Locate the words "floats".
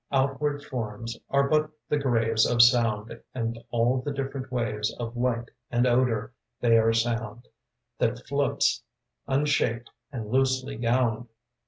8.25-8.81